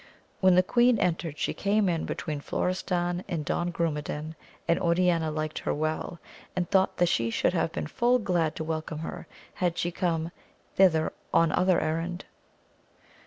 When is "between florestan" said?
2.07-3.23